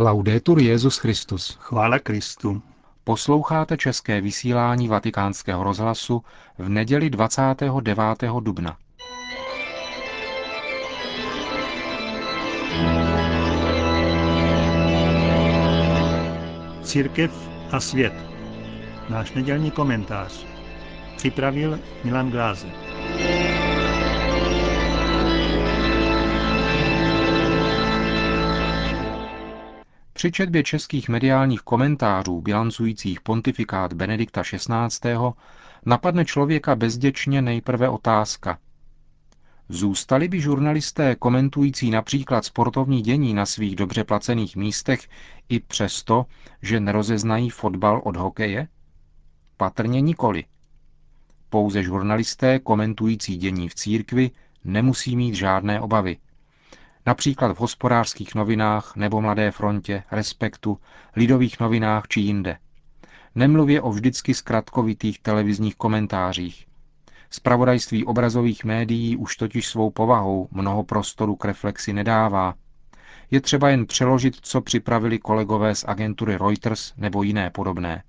[0.00, 1.58] Laudetur Jezus Christus.
[1.60, 2.62] Chvála Kristu.
[3.04, 6.22] Posloucháte české vysílání Vatikánského rozhlasu
[6.58, 7.98] v neděli 29.
[8.40, 8.76] dubna.
[16.82, 18.14] Církev a svět.
[19.08, 20.46] Náš nedělní komentář.
[21.16, 22.87] Připravil Milan Glázer.
[30.18, 35.14] Při četbě českých mediálních komentářů bilancujících pontifikát Benedikta XVI.
[35.86, 38.58] napadne člověka bezděčně nejprve otázka.
[39.68, 45.00] Zůstali by žurnalisté komentující například sportovní dění na svých dobře placených místech
[45.48, 46.26] i přesto,
[46.62, 48.68] že nerozeznají fotbal od hokeje?
[49.56, 50.44] Patrně nikoli.
[51.48, 54.30] Pouze žurnalisté komentující dění v církvi
[54.64, 56.16] nemusí mít žádné obavy–
[57.08, 60.78] například v hospodářských novinách nebo Mladé frontě, Respektu,
[61.16, 62.56] Lidových novinách či jinde.
[63.34, 66.66] Nemluvě o vždycky zkratkovitých televizních komentářích.
[67.30, 72.54] Spravodajství obrazových médií už totiž svou povahou mnoho prostoru k reflexi nedává.
[73.30, 78.02] Je třeba jen přeložit, co připravili kolegové z agentury Reuters nebo jiné podobné.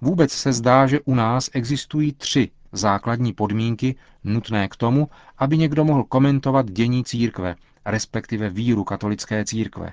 [0.00, 5.84] Vůbec se zdá, že u nás existují tři základní podmínky nutné k tomu, aby někdo
[5.84, 9.92] mohl komentovat dění církve, respektive víru katolické církve.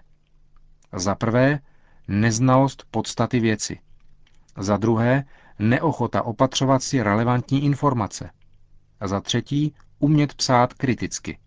[0.93, 1.59] Za prvé,
[2.07, 3.79] neznalost podstaty věci.
[4.57, 5.23] Za druhé,
[5.59, 8.29] neochota opatřovat si relevantní informace.
[8.99, 11.37] A za třetí, umět psát kriticky.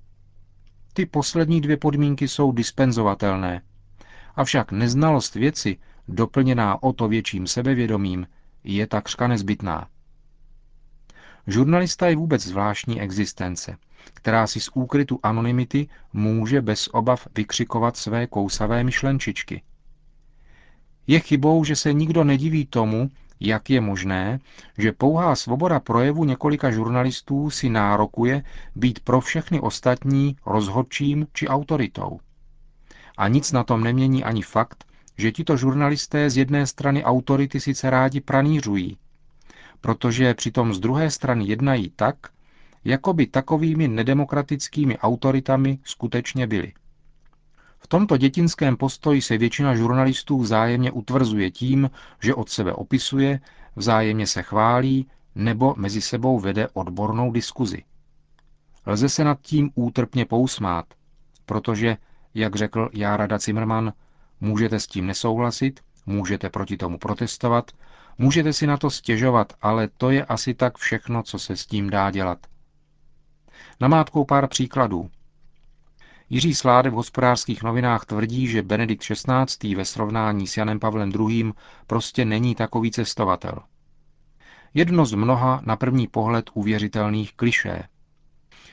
[0.93, 3.63] Ty poslední dvě podmínky jsou dispenzovatelné.
[4.35, 8.27] Avšak neznalost věci, doplněná o to větším sebevědomím,
[8.65, 9.89] je takřka nezbytná.
[11.47, 13.77] Žurnalista je vůbec zvláštní existence,
[14.15, 19.63] která si z úkrytu anonymity může bez obav vykřikovat své kousavé myšlenčičky.
[21.07, 24.41] Je chybou, že se nikdo nediví tomu, jak je možné,
[24.79, 28.43] že pouhá svoboda projevu několika žurnalistů si nárokuje
[28.77, 32.21] být pro všechny ostatní rozhodčím či autoritou.
[33.17, 34.85] A nic na tom nemění ani fakt,
[35.19, 38.97] že tito žurnalisté z jedné strany autority sice rádi pranířují,
[39.81, 42.17] protože přitom z druhé strany jednají tak,
[42.85, 46.73] jako by takovými nedemokratickými autoritami skutečně byli.
[47.79, 51.91] V tomto dětinském postoji se většina žurnalistů vzájemně utvrzuje tím,
[52.23, 53.41] že od sebe opisuje,
[53.77, 57.83] vzájemně se chválí nebo mezi sebou vede odbornou diskuzi.
[58.87, 60.87] Lze se nad tím útrpně pousmát,
[61.47, 61.97] protože,
[62.35, 63.93] jak řekl Járada Zimmermann,
[64.41, 67.71] můžete s tím nesouhlasit, můžete proti tomu protestovat,
[68.19, 71.91] Můžete si na to stěžovat, ale to je asi tak všechno, co se s tím
[71.91, 72.39] dá dělat.
[73.81, 75.11] Namátkou pár příkladů.
[76.31, 79.75] Jiří Sláde v hospodářských novinách tvrdí, že Benedikt XVI.
[79.75, 81.53] ve srovnání s Janem Pavlem II.
[81.87, 83.59] prostě není takový cestovatel.
[84.75, 87.83] Jedno z mnoha na první pohled uvěřitelných klišé.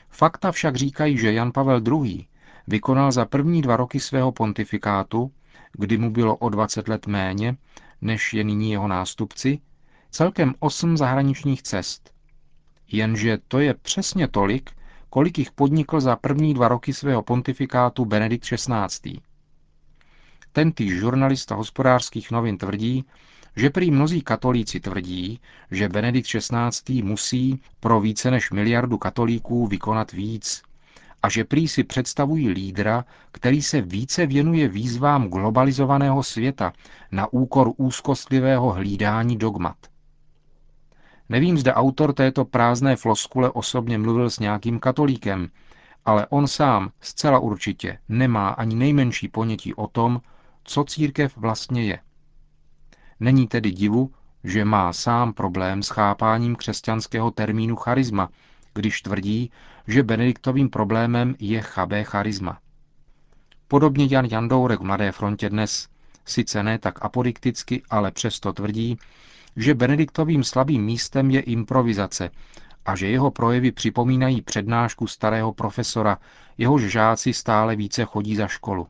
[0.08, 2.26] Fakta však říkají, že Jan Pavel II.
[2.66, 5.32] vykonal za první dva roky svého pontifikátu,
[5.72, 7.56] kdy mu bylo o 20 let méně,
[8.00, 9.58] než je nyní jeho nástupci,
[10.10, 12.14] celkem osm zahraničních cest.
[12.88, 14.70] Jenže to je přesně tolik,
[15.10, 19.18] kolik jich podnikl za první dva roky svého pontifikátu Benedikt XVI.
[20.52, 23.04] Tentýž žurnalista hospodářských novin tvrdí,
[23.56, 25.40] že prý mnozí katolíci tvrdí,
[25.70, 27.02] že Benedikt XVI.
[27.02, 30.62] musí pro více než miliardu katolíků vykonat víc,
[31.24, 36.72] a že prý si představují lídra, který se více věnuje výzvám globalizovaného světa
[37.12, 39.76] na úkor úzkostlivého hlídání dogmat.
[41.28, 45.48] Nevím, zda autor této prázdné floskule osobně mluvil s nějakým katolíkem,
[46.04, 50.20] ale on sám zcela určitě nemá ani nejmenší ponětí o tom,
[50.64, 51.98] co církev vlastně je.
[53.20, 54.10] Není tedy divu,
[54.44, 58.28] že má sám problém s chápáním křesťanského termínu charisma,
[58.74, 59.50] když tvrdí,
[59.86, 62.58] že Benediktovým problémem je chabé charisma.
[63.68, 65.88] Podobně Jan Jandourek v Mladé frontě dnes,
[66.24, 68.98] sice ne tak apodikticky, ale přesto tvrdí,
[69.56, 72.30] že Benediktovým slabým místem je improvizace
[72.84, 76.18] a že jeho projevy připomínají přednášku starého profesora,
[76.58, 78.86] jehož žáci stále více chodí za školu.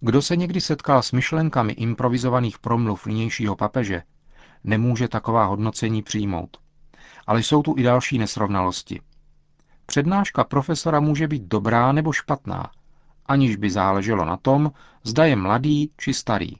[0.00, 4.02] Kdo se někdy setkal s myšlenkami improvizovaných promluv nynějšího papeže,
[4.64, 6.56] nemůže taková hodnocení přijmout.
[7.28, 9.00] Ale jsou tu i další nesrovnalosti.
[9.86, 12.70] Přednáška profesora může být dobrá nebo špatná,
[13.26, 14.72] aniž by záleželo na tom,
[15.04, 16.52] zda je mladý či starý.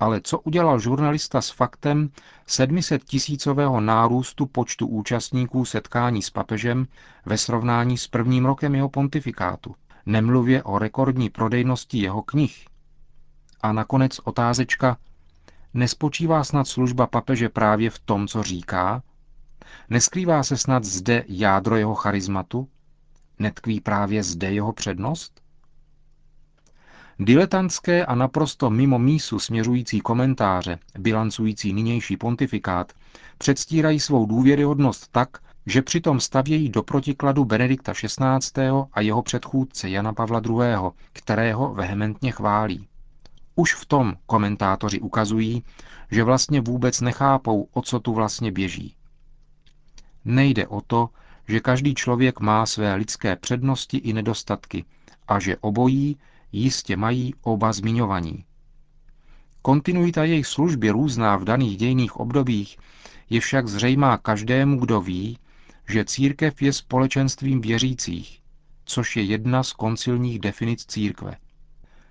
[0.00, 2.10] Ale co udělal žurnalista s faktem
[2.46, 6.86] 700 tisícového nárůstu počtu účastníků setkání s papežem
[7.26, 9.74] ve srovnání s prvním rokem jeho pontifikátu?
[10.08, 12.66] nemluvě o rekordní prodejnosti jeho knih.
[13.60, 14.96] A nakonec otázečka,
[15.74, 19.02] nespočívá snad služba papeže právě v tom, co říká?
[19.90, 22.68] Neskrývá se snad zde jádro jeho charizmatu?
[23.38, 25.40] Netkví právě zde jeho přednost?
[27.20, 32.92] Diletantské a naprosto mimo mísu směřující komentáře, bilancující nynější pontifikát,
[33.38, 35.28] předstírají svou důvěryhodnost tak,
[35.66, 38.68] že přitom stavějí do protikladu Benedikta XVI.
[38.92, 42.88] a jeho předchůdce Jana Pavla II., kterého vehementně chválí.
[43.54, 45.64] Už v tom komentátoři ukazují,
[46.10, 48.94] že vlastně vůbec nechápou, o co tu vlastně běží.
[50.28, 51.08] Nejde o to,
[51.48, 54.84] že každý člověk má své lidské přednosti i nedostatky
[55.28, 56.16] a že obojí
[56.52, 58.44] jistě mají oba zmiňovaní.
[59.62, 62.78] Kontinuita jejich služby různá v daných dějných obdobích
[63.30, 65.38] je však zřejmá každému, kdo ví,
[65.88, 68.42] že církev je společenstvím věřících,
[68.84, 71.36] což je jedna z koncilních definic církve.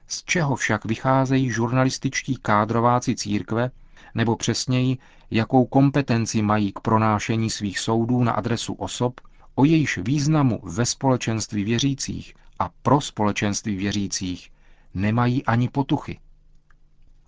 [0.07, 3.71] Z čeho však vycházejí žurnalističtí kádrováci církve,
[4.17, 4.97] nebo přesněji,
[5.31, 9.21] jakou kompetenci mají k pronášení svých soudů na adresu osob,
[9.55, 14.49] o jejíž významu ve společenství věřících a pro společenství věřících
[14.93, 16.19] nemají ani potuchy.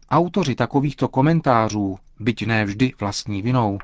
[0.10, 3.80] Autoři takovýchto komentářů, byť ne vždy vlastní vinou,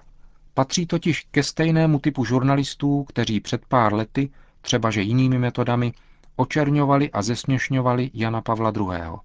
[0.54, 4.30] patří totiž ke stejnému typu žurnalistů, kteří před pár lety,
[4.62, 5.94] třeba že jinými metodami,
[6.36, 9.20] očerňovali a zesměšňovali Jana Pavla II.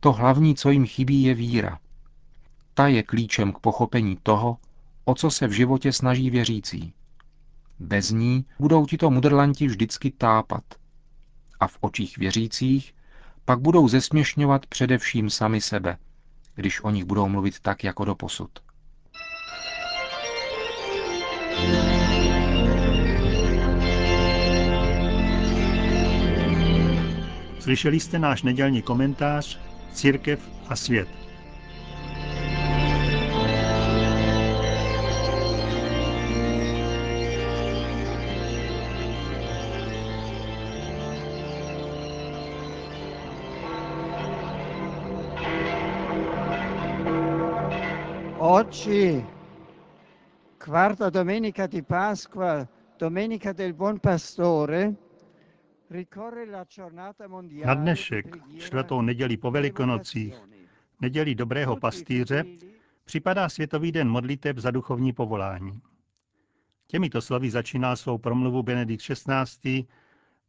[0.00, 1.78] To hlavní, co jim chybí, je víra.
[2.74, 4.56] Ta je klíčem k pochopení toho,
[5.04, 6.94] o co se v životě snaží věřící.
[7.78, 10.64] Bez ní budou tito mudrlanti vždycky tápat.
[11.60, 12.94] A v očích věřících
[13.44, 15.96] pak budou zesměšňovat především sami sebe,
[16.54, 18.50] když o nich budou mluvit tak jako do posud.
[27.60, 29.60] Slyšeli jste náš nedělní komentář
[29.92, 31.21] Církev a svět.
[48.72, 49.22] Oggi,
[50.56, 52.66] quarta domenica di Pasqua,
[52.96, 54.94] domenica del Buon Pastore,
[57.64, 60.34] na dnešek, čtvrtou neděli po Velikonocích,
[61.00, 62.44] neděli dobrého pastýře,
[63.04, 65.80] připadá Světový den modliteb za duchovní povolání.
[66.86, 69.86] Těmito slovy začíná svou promluvu Benedikt XVI.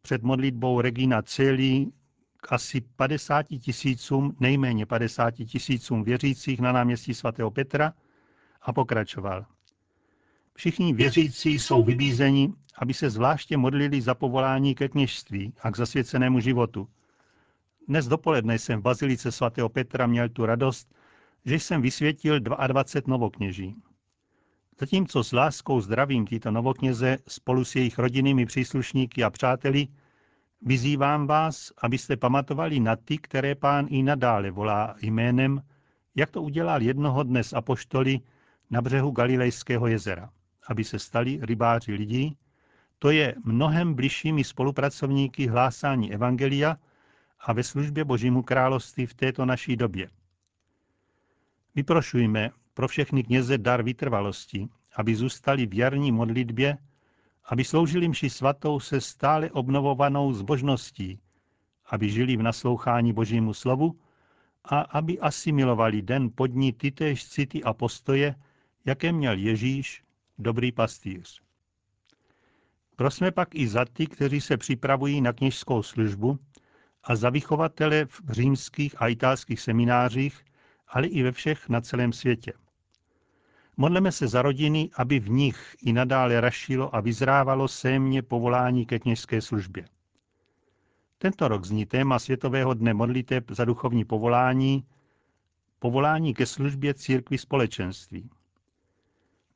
[0.01, 1.93] před modlitbou Regina Celí
[2.37, 7.93] k asi 50 tisícům, nejméně 50 tisícům věřících na náměstí svatého Petra
[8.63, 9.45] a pokračoval.
[10.55, 16.39] Všichni věřící jsou vybízeni, aby se zvláště modlili za povolání ke kněžství a k zasvěcenému
[16.39, 16.87] životu.
[17.87, 20.95] Dnes dopoledne jsem v Bazilice svatého Petra měl tu radost,
[21.45, 23.75] že jsem vysvětil 22 novokněží.
[24.79, 29.87] Zatímco s láskou zdravím tyto novokněze spolu s jejich rodinnými příslušníky a přáteli,
[30.61, 35.61] vyzývám vás, abyste pamatovali na ty, které pán i nadále volá jménem,
[36.15, 38.19] jak to udělal jednoho dne s apoštoly
[38.73, 40.29] na břehu Galilejského jezera
[40.67, 42.37] aby se stali rybáři lidí,
[42.99, 46.77] to je mnohem bližšími spolupracovníky hlásání Evangelia
[47.39, 50.09] a ve službě Božímu království v této naší době.
[51.75, 56.77] Vyprošujme pro všechny kněze dar vytrvalosti, aby zůstali věrní modlitbě,
[57.45, 61.19] aby sloužili mši svatou se stále obnovovanou zbožností,
[61.85, 63.99] aby žili v naslouchání Božímu slovu
[64.63, 68.35] a aby asimilovali den pod ní tytéž city a postoje,
[68.85, 70.03] jaké měl Ježíš
[70.37, 71.41] dobrý pastýř.
[72.95, 76.39] Prosme pak i za ty, kteří se připravují na kněžskou službu
[77.03, 80.45] a za vychovatele v římských a italských seminářích,
[80.87, 82.53] ale i ve všech na celém světě.
[83.77, 88.99] Modleme se za rodiny, aby v nich i nadále rašilo a vyzrávalo sémě povolání ke
[88.99, 89.85] kněžské službě.
[91.17, 94.85] Tento rok zní téma Světového dne modliteb za duchovní povolání,
[95.79, 98.29] povolání ke službě církvi společenství.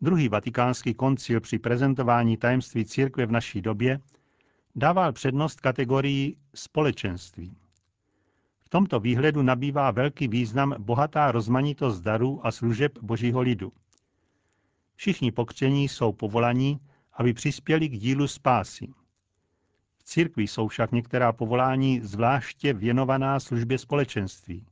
[0.02, 4.00] Druhý vatikánský koncil při prezentování tajemství církve v naší době
[4.76, 7.58] dával přednost kategorii společenství.
[8.62, 13.74] V tomto výhledu nabývá velký význam bohatá rozmanitost darů a služeb božího lidu.
[14.96, 16.80] Všichni pokření jsou povolaní,
[17.14, 18.88] aby přispěli k dílu spásy.
[19.98, 24.66] V církvi jsou však některá povolání zvláště věnovaná službě společenství.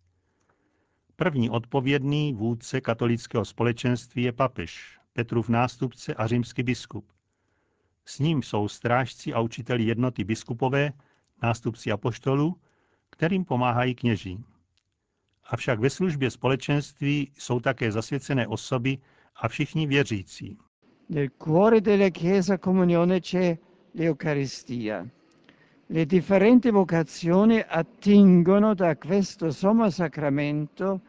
[1.16, 7.06] První odpovědný vůdce katolického společenství je papež, Petrův nástupce a římský biskup.
[8.06, 10.92] S ním jsou strážci a učiteli jednoty biskupové,
[11.44, 12.56] nástupci apoštolů,
[13.10, 14.44] kterým pomáhají kněží.
[15.44, 18.98] Avšak ve službě společenství jsou také zasvěcené osoby
[19.36, 20.58] a všichni věřící.
[21.44, 23.20] Cuore della Chiesa Comunione
[23.94, 25.08] l'Eucaristia.
[25.90, 29.52] Le differenti vocazioni attingono da questo
[29.90, 31.02] sacramento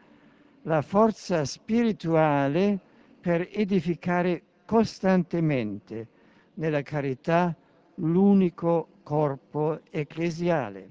[0.63, 2.79] la forza spirituale
[3.27, 6.07] per edificare costantemente
[6.53, 7.53] nella carità
[7.95, 10.89] l'unico corpo ecclesiale.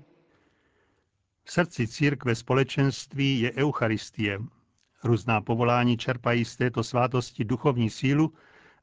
[1.43, 4.39] V srdci církve společenství je Eucharistie.
[5.05, 8.33] Různá povolání čerpají z této svátosti duchovní sílu,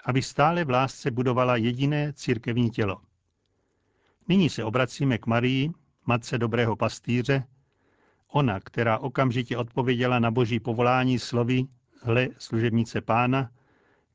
[0.05, 3.01] aby stále v lásce budovala jediné církevní tělo.
[4.27, 5.69] Nyní se obracíme k Marii,
[6.05, 7.43] matce dobrého pastýře,
[8.27, 11.67] ona, která okamžitě odpověděla na boží povolání slovy
[12.05, 13.51] Hle, služebnice pána,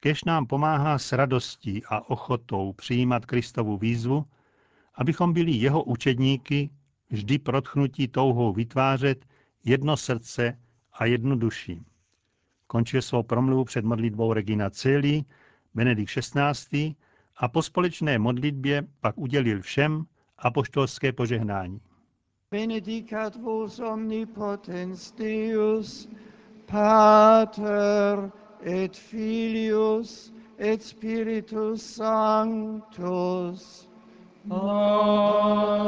[0.00, 4.24] kež nám pomáhá s radostí a ochotou přijímat Kristovu výzvu,
[4.94, 6.70] abychom byli jeho učedníky,
[7.10, 9.24] vždy protchnutí touhou vytvářet
[9.64, 10.58] jedno srdce
[10.92, 11.80] a jednu duši.
[12.66, 15.24] Končil svou promluvu před modlitbou Regina Celi,
[15.74, 16.94] Benedikt XVI.
[17.36, 20.04] a po společné modlitbě pak udělil všem
[20.38, 21.80] apoštolské požehnání.
[22.50, 26.08] Benedicat vos omnipotens Deus,
[26.68, 28.30] Pater
[28.62, 33.88] et Filius et Spiritus Sanctus.
[34.50, 35.78] Amen.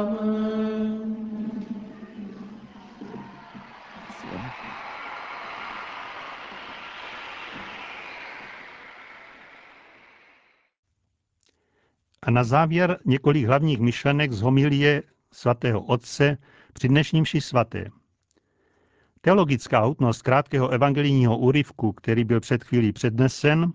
[12.23, 16.37] A na závěr několik hlavních myšlenek z homilie svatého otce
[16.73, 18.00] při dnešním ši svaté.
[19.21, 23.73] Teologická hutnost krátkého evangelijního úryvku, který byl před chvílí přednesen,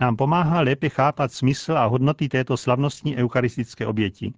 [0.00, 4.32] nám pomáhá lépe chápat smysl a hodnoty této slavnostní eucharistické oběti.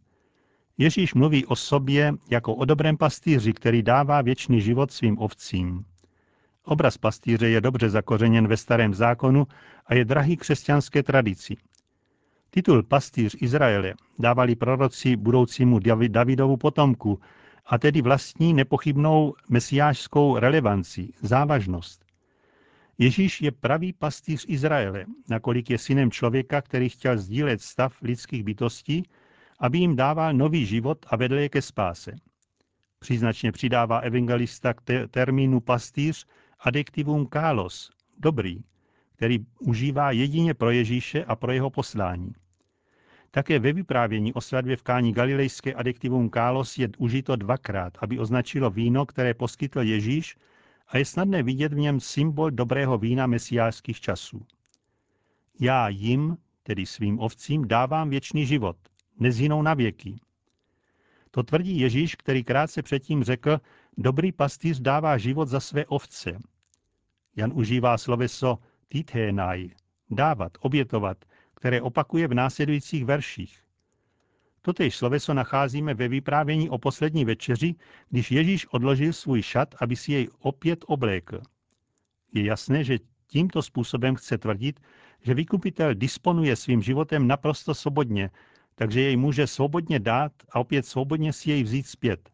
[0.78, 5.84] Ježíš mluví o sobě jako o dobrém pastýři, který dává věčný život svým ovcím.
[6.64, 9.46] Obraz pastýře je dobře zakořeněn ve starém zákonu
[9.86, 11.56] a je drahý křesťanské tradici.
[12.50, 15.78] Titul pastýř Izraele dávali proroci budoucímu
[16.08, 17.20] Davidovu potomku,
[17.68, 22.04] a tedy vlastní nepochybnou mesiášskou relevanci, závažnost.
[22.98, 29.02] Ježíš je pravý pastýř Izraele, nakolik je synem člověka, který chtěl sdílet stav lidských bytostí,
[29.60, 32.12] aby jim dával nový život a vedl je ke spáse.
[32.98, 36.26] Příznačně přidává evangelista k te- termínu pastýř
[36.60, 38.58] adjektivum kálos, dobrý,
[39.16, 42.32] který užívá jedině pro Ježíše a pro jeho poslání.
[43.30, 48.70] Také ve vyprávění o svatbě v kání galilejské adjektivum kálos je užito dvakrát, aby označilo
[48.70, 50.36] víno, které poskytl Ježíš
[50.88, 54.46] a je snadné vidět v něm symbol dobrého vína mesiářských časů.
[55.60, 58.76] Já jim, tedy svým ovcím, dávám věčný život,
[59.20, 60.20] nezhinou na věky.
[61.30, 63.60] To tvrdí Ježíš, který krátce předtím řekl,
[63.98, 66.38] dobrý pastýř dává život za své ovce.
[67.36, 68.58] Jan užívá sloveso
[68.88, 69.70] tithénaj,
[70.10, 71.24] dávat, obětovat,
[71.58, 73.58] které opakuje v následujících verších.
[74.62, 77.74] Totež sloveso nacházíme ve vyprávění o poslední večeři,
[78.10, 81.40] když Ježíš odložil svůj šat, aby si jej opět oblékl.
[82.34, 84.80] Je jasné, že tímto způsobem chce tvrdit,
[85.22, 88.30] že vykupitel disponuje svým životem naprosto svobodně,
[88.74, 92.30] takže jej může svobodně dát a opět svobodně si jej vzít zpět.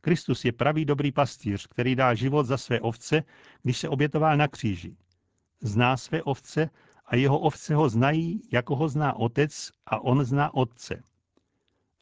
[0.00, 3.22] Kristus je pravý dobrý pastýř, který dá život za své ovce,
[3.62, 4.96] když se obětoval na kříži.
[5.60, 6.70] Zná své ovce
[7.10, 11.02] a jeho ovce ho znají, jako ho zná otec a on zná otce.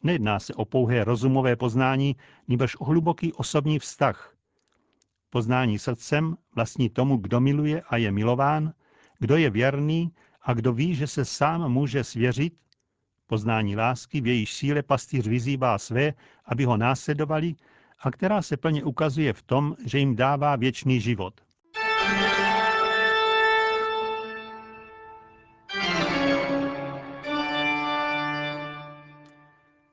[0.03, 2.15] Nejedná se o pouhé rozumové poznání,
[2.47, 4.35] nebož o hluboký osobní vztah.
[5.29, 8.73] Poznání srdcem vlastní tomu, kdo miluje a je milován,
[9.19, 10.11] kdo je věrný
[10.41, 12.53] a kdo ví, že se sám může svěřit,
[13.27, 16.13] poznání lásky, v jejíž síle pastýř vyzývá své,
[16.45, 17.55] aby ho následovali
[17.99, 21.41] a která se plně ukazuje v tom, že jim dává věčný život.